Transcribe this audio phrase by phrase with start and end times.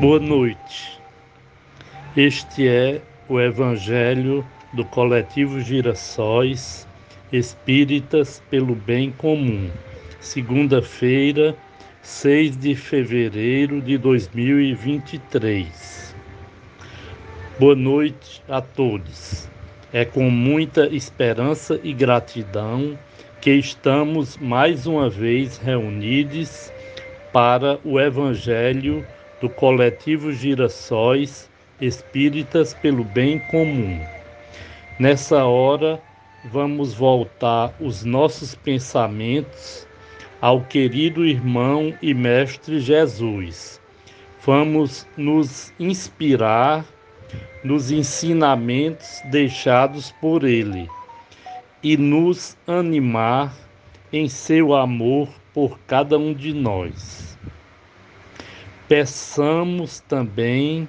[0.00, 0.98] Boa noite.
[2.16, 6.88] Este é o Evangelho do Coletivo Girassóis
[7.30, 9.68] Espíritas pelo Bem Comum,
[10.18, 11.54] segunda-feira,
[12.00, 16.16] 6 de fevereiro de 2023.
[17.58, 19.50] Boa noite a todos.
[19.92, 22.98] É com muita esperança e gratidão
[23.38, 26.72] que estamos mais uma vez reunidos
[27.34, 29.04] para o Evangelho
[29.40, 33.98] do coletivo Girassóis Espíritas pelo Bem Comum.
[34.98, 36.00] Nessa hora,
[36.44, 39.86] vamos voltar os nossos pensamentos
[40.40, 43.80] ao querido irmão e mestre Jesus.
[44.44, 46.84] Vamos nos inspirar
[47.64, 50.88] nos ensinamentos deixados por ele
[51.82, 53.54] e nos animar
[54.12, 57.38] em seu amor por cada um de nós.
[58.90, 60.88] Peçamos também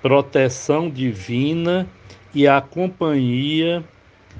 [0.00, 1.86] proteção divina
[2.34, 3.84] e a companhia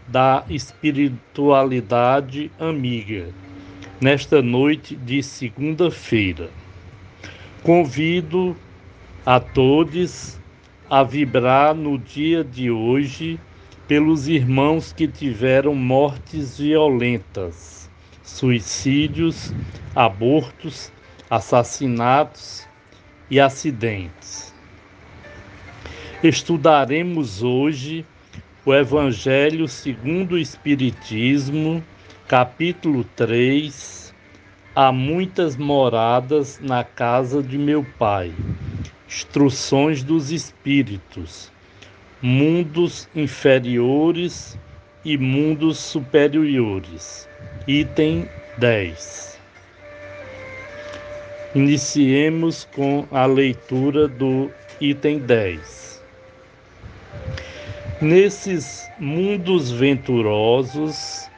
[0.06, 3.28] da espiritualidade amiga
[4.00, 6.48] nesta noite de segunda-feira.
[7.62, 8.56] Convido
[9.26, 10.40] a todos
[10.88, 13.38] a vibrar no dia de hoje
[13.86, 17.90] pelos irmãos que tiveram mortes violentas,
[18.22, 19.52] suicídios,
[19.94, 20.90] abortos,
[21.28, 22.66] assassinatos
[23.30, 24.54] e acidentes.
[26.22, 28.04] Estudaremos hoje
[28.64, 31.82] o Evangelho segundo o Espiritismo,
[32.26, 34.14] capítulo 3.
[34.74, 38.32] Há muitas moradas na casa de meu Pai.
[39.08, 41.50] Instruções dos Espíritos.
[42.20, 44.58] Mundos inferiores
[45.04, 47.28] e mundos superiores.
[47.66, 48.28] Item
[48.58, 49.37] 10.
[51.58, 54.48] Iniciemos com a leitura do
[54.80, 56.00] item 10.
[58.00, 61.28] Nesses mundos venturosos,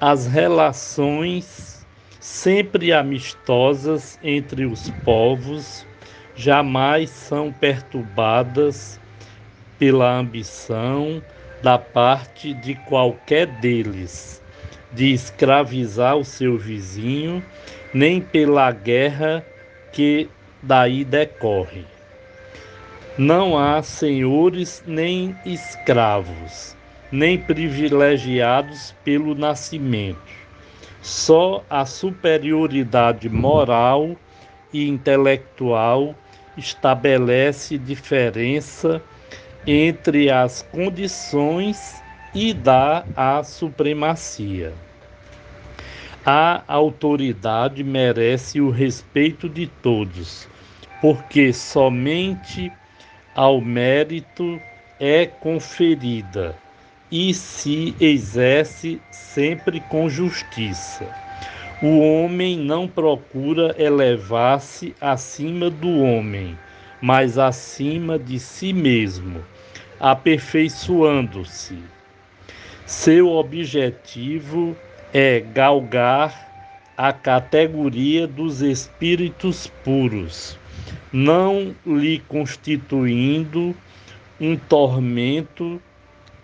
[0.00, 1.86] as relações
[2.18, 5.86] sempre amistosas entre os povos
[6.34, 8.98] jamais são perturbadas
[9.78, 11.22] pela ambição
[11.62, 14.42] da parte de qualquer deles
[14.94, 17.44] de escravizar o seu vizinho,
[17.92, 19.44] nem pela guerra
[19.96, 20.28] que
[20.62, 21.86] daí decorre.
[23.16, 26.76] Não há senhores nem escravos,
[27.10, 30.20] nem privilegiados pelo nascimento.
[31.00, 34.14] Só a superioridade moral
[34.70, 36.14] e intelectual
[36.58, 39.00] estabelece diferença
[39.66, 42.02] entre as condições
[42.34, 44.74] e dá a supremacia.
[46.28, 50.48] A autoridade merece o respeito de todos,
[51.00, 52.72] porque somente
[53.32, 54.60] ao mérito
[54.98, 56.56] é conferida
[57.12, 61.06] e se exerce sempre com justiça.
[61.80, 66.58] O homem não procura elevar-se acima do homem,
[67.00, 69.44] mas acima de si mesmo,
[70.00, 71.78] aperfeiçoando-se.
[72.84, 74.76] Seu objetivo
[75.18, 76.46] é galgar
[76.94, 80.58] a categoria dos espíritos puros,
[81.10, 83.74] não lhe constituindo
[84.38, 85.80] um tormento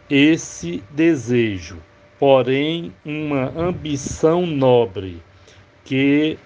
[0.09, 1.83] esse desejo,
[2.19, 5.23] porém uma ambição nobre
[5.85, 6.39] que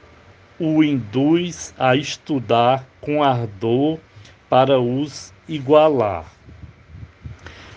[0.59, 4.01] o induz a estudar com ardor
[4.51, 6.27] para os igualar.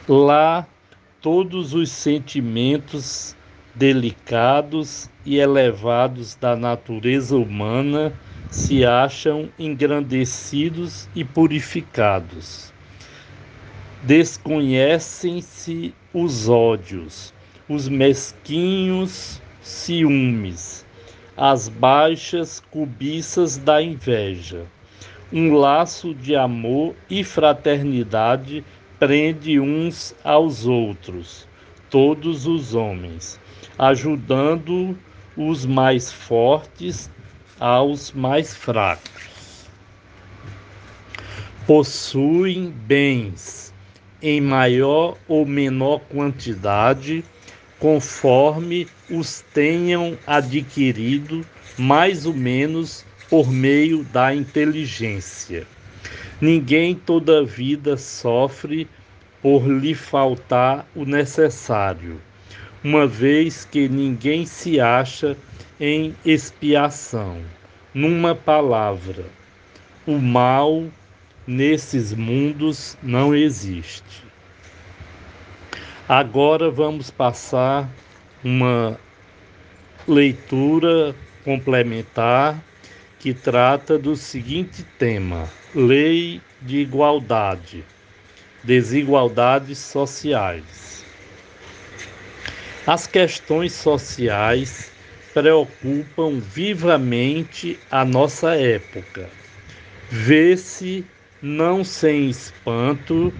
[0.07, 0.65] Lá,
[1.21, 3.35] todos os sentimentos
[3.79, 8.11] delicados e elevados da natureza humana
[8.51, 12.73] se acham engrandecidos e purificados.
[14.03, 17.33] Desconhecem-se os ódios,
[17.69, 20.85] os mesquinhos ciúmes,
[21.37, 24.65] as baixas cobiças da inveja.
[25.31, 28.61] Um laço de amor e fraternidade
[28.99, 31.47] prende uns aos outros,
[31.89, 33.39] todos os homens
[33.79, 34.97] ajudando
[35.37, 37.09] os mais fortes
[37.57, 39.69] aos mais fracos.
[41.65, 43.73] Possuem bens
[44.21, 47.23] em maior ou menor quantidade,
[47.79, 51.45] conforme os tenham adquirido,
[51.77, 55.65] mais ou menos por meio da inteligência.
[56.41, 58.89] Ninguém toda vida sofre
[59.41, 62.19] por lhe faltar o necessário
[62.83, 65.35] uma vez que ninguém se acha
[65.79, 67.41] em expiação.
[67.93, 69.25] Numa palavra,
[70.05, 70.85] o mal
[71.45, 74.23] nesses mundos não existe.
[76.07, 77.89] Agora vamos passar
[78.43, 78.99] uma
[80.07, 82.59] leitura complementar
[83.19, 87.83] que trata do seguinte tema: Lei de Igualdade,
[88.63, 90.88] Desigualdades Sociais.
[92.91, 94.91] As questões sociais
[95.31, 99.29] preocupam vivamente a nossa época.
[100.09, 101.05] Vê-se
[101.39, 103.31] não sem espanto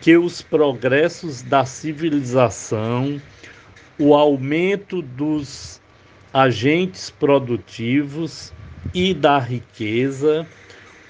[0.00, 3.20] que os progressos da civilização,
[3.98, 5.80] o aumento dos
[6.32, 8.54] agentes produtivos
[8.94, 10.46] e da riqueza,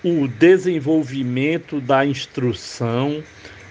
[0.03, 3.23] o desenvolvimento da instrução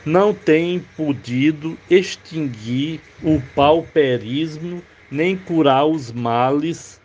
[0.06, 4.81] não tem podido extinguir o pauperismo
[5.12, 7.00] nem curar os males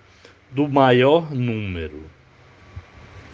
[0.51, 2.05] do maior número.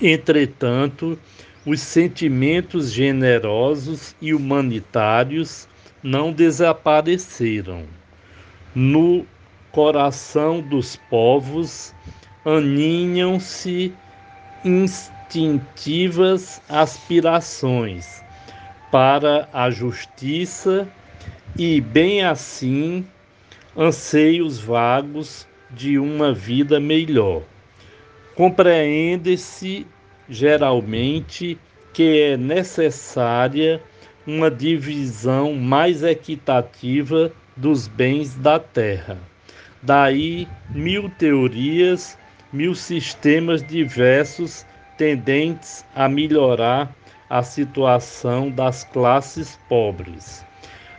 [0.00, 1.16] Entretanto,
[1.64, 5.68] os sentimentos generosos e humanitários
[6.02, 7.84] não desapareceram.
[8.74, 9.24] No
[9.70, 11.94] coração dos povos
[12.44, 13.94] aninham-se
[14.64, 18.21] instintivas aspirações
[18.92, 20.86] para a justiça
[21.58, 23.06] e, bem assim,
[23.74, 27.42] anseios vagos de uma vida melhor.
[28.34, 29.86] Compreende-se
[30.28, 31.58] geralmente
[31.94, 33.82] que é necessária
[34.26, 39.18] uma divisão mais equitativa dos bens da terra.
[39.82, 42.18] Daí mil teorias,
[42.52, 44.66] mil sistemas diversos
[44.98, 46.94] tendentes a melhorar
[47.28, 50.44] a situação das classes pobres,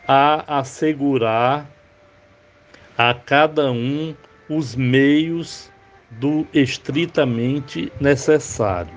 [0.07, 1.67] a assegurar
[2.97, 4.15] a cada um
[4.49, 5.71] os meios
[6.11, 8.93] do estritamente necessário.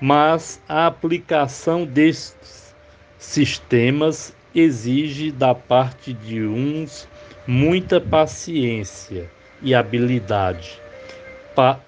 [0.00, 2.74] Mas a aplicação destes
[3.18, 7.08] sistemas exige da parte de uns
[7.46, 9.30] muita paciência
[9.62, 10.80] e habilidade,
[11.54, 11.80] pa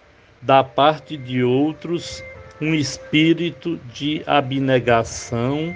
[0.42, 2.24] da parte de outros
[2.60, 5.74] um espírito de abnegação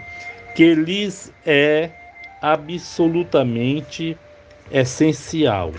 [0.54, 1.90] que lhes é
[2.40, 4.16] absolutamente
[4.70, 5.72] essencial.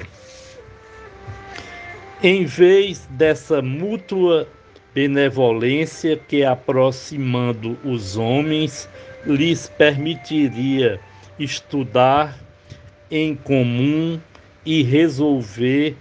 [2.24, 4.48] Em vez dessa mútua
[4.94, 8.90] benevolência que, aproximando os homens,
[9.26, 11.00] lhes permitiria
[11.38, 12.38] estudar
[13.12, 14.20] em comum
[14.66, 15.96] e resolver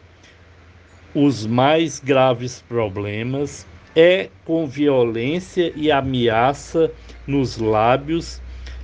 [1.14, 6.90] os mais graves problemas, é com violência e ameaça
[7.26, 8.42] nos lábios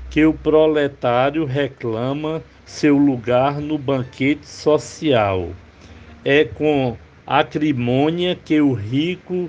[0.09, 5.51] que o proletário reclama seu lugar no banquete social.
[6.25, 6.97] É com
[7.27, 9.49] acrimônia que o rico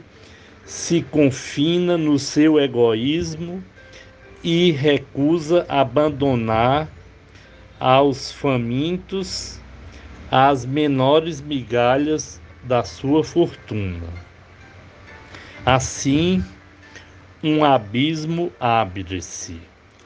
[0.65, 3.63] se confina no seu egoísmo
[4.43, 6.87] e recusa abandonar
[7.79, 9.59] aos famintos
[10.31, 14.30] as menores migalhas da sua fortuna.
[15.65, 16.43] Assim,
[17.43, 19.59] um abismo abre-se,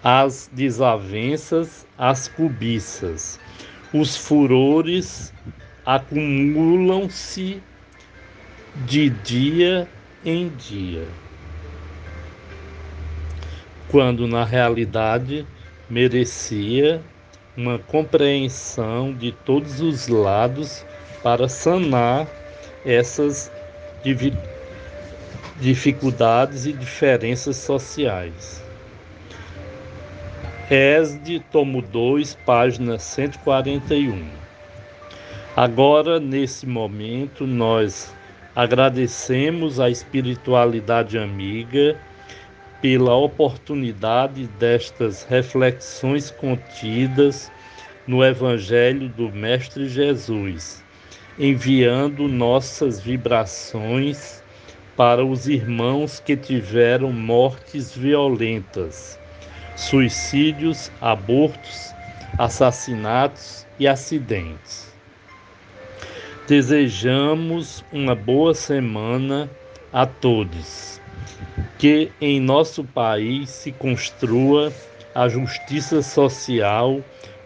[0.03, 3.39] as desavenças, as cobiças,
[3.93, 5.33] os furores
[5.85, 7.63] acumulam-se
[8.85, 9.88] de dia
[10.25, 11.07] em dia,
[13.88, 15.47] quando na realidade
[15.89, 17.01] merecia
[17.55, 20.85] uma compreensão de todos os lados
[21.24, 22.27] para sanar
[22.83, 23.50] essas
[25.59, 28.63] dificuldades e diferenças sociais.
[30.69, 34.27] ESD, tomo 2, página 141.
[35.55, 38.13] Agora, nesse momento, nós
[38.55, 42.00] Agradecemos à espiritualidade amiga
[42.81, 47.51] pela oportunidade destas reflexões contidas
[48.07, 50.81] no Evangelho do Mestre Jesus,
[51.38, 54.41] enviando nossas vibrações
[54.95, 59.19] para os irmãos que tiveram mortes violentas,
[59.75, 61.93] suicídios, abortos,
[62.37, 64.93] assassinatos e acidentes.
[66.47, 69.49] Desejamos uma boa semana
[69.91, 71.01] a todos.
[71.77, 74.71] Que em nosso país se construa
[75.13, 77.01] a justiça social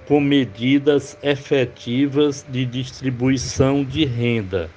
[0.07, 4.69] com medidas efetivas de distribuição de renda,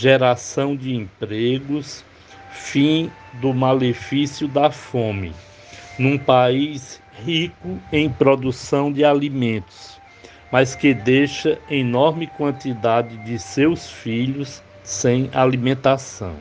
[0.00, 2.04] geração de empregos,
[2.50, 5.32] fim do malefício da fome,
[5.98, 10.00] num país rico em produção de alimentos
[10.50, 16.34] mas que deixa enorme quantidade de seus filhos sem alimentação.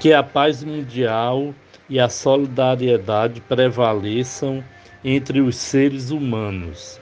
[0.00, 1.54] Que a paz mundial
[1.88, 4.64] e a solidariedade prevaleçam
[5.04, 6.98] entre os seres humanos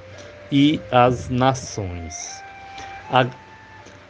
[0.50, 2.42] e as nações.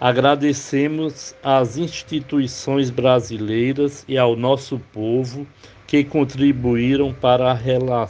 [0.00, 5.47] Agradecemos às instituições brasileiras e ao nosso povo
[5.87, 8.09] que contribuíram para a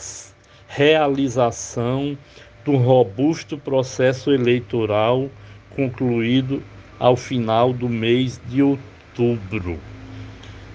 [0.68, 2.16] realização
[2.64, 5.28] do robusto processo eleitoral
[5.74, 6.62] concluído
[6.96, 9.76] ao final do mês de outubro,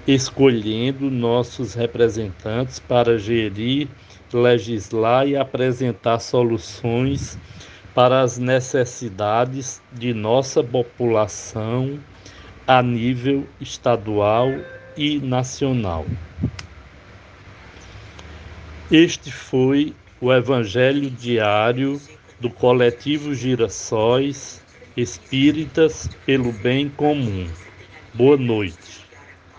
[0.05, 3.88] escolhendo nossos representantes para gerir,
[4.34, 7.39] legislar e apresentar soluções
[7.95, 11.97] para as necessidades de nossa população
[12.67, 14.49] a nível estadual
[14.97, 16.05] e nacional.
[18.91, 21.99] Este foi o Evangelho diário
[22.37, 24.61] do coletivo Girassóis
[24.97, 27.47] Espíritas pelo Bem Comum.
[28.13, 29.04] Boa noite.